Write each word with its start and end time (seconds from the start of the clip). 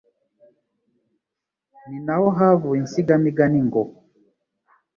Ni 1.87 1.97
naho 2.05 2.27
havuye 2.37 2.79
Insigamigani 2.83 3.59
ngo 3.67 3.81